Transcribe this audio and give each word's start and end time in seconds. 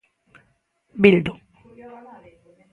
Bildu. 0.95 1.39